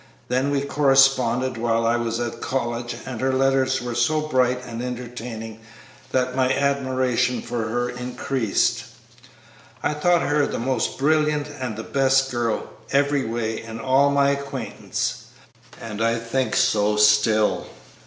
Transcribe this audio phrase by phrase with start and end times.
[0.29, 4.81] Then we corresponded while I was at college, and her letters were so bright and
[4.81, 5.59] entertaining
[6.11, 8.85] that my admiration for her increased.
[9.83, 14.31] I thought her the most brilliant and the best girl, every way, in all my
[14.31, 15.25] acquaintance,
[15.79, 17.67] and I think so still."